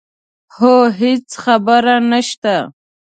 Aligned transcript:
هو 0.55 0.75
هېڅ 1.01 1.27
خبره 1.43 1.95
نه 2.11 2.19
شته. 2.27 2.55